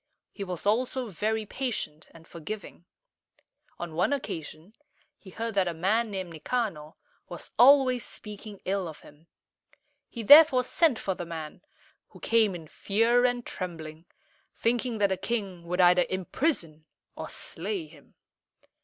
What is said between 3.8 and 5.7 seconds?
one occasion he heard that